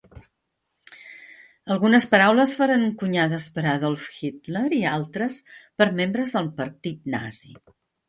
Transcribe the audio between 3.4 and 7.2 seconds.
per Adolf Hitler i altres per membres del partit